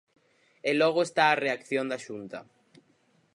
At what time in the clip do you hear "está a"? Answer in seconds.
1.03-1.39